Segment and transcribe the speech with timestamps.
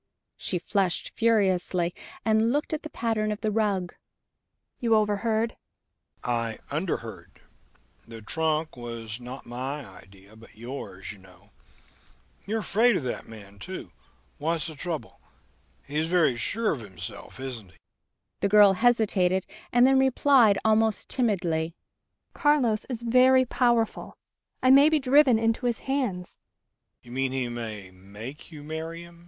[0.35, 1.93] She flushed furiously,
[2.25, 3.93] and looked at the pattern of the rug.
[4.79, 5.57] "You overheard?"
[6.23, 7.43] "I underheard.
[8.07, 11.51] The trunk was not my idea but yours, you know....
[12.47, 13.91] You're afraid of that man, too.
[14.39, 15.21] What's the trouble?
[15.85, 17.77] He's very sure of himself, isn't he?"
[18.39, 21.75] The girl hesitated, and then replied almost timidly:
[22.33, 24.17] "Carlos is very powerful....
[24.63, 26.37] I may be driven into his hands."